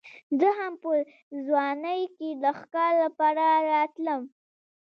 زه 0.39 0.49
هم 0.59 0.73
په 0.81 0.89
ځوانۍ 1.45 2.01
کې 2.17 2.29
د 2.43 2.45
ښکار 2.59 2.93
لپاره 3.05 3.43
راتلم. 3.71 4.21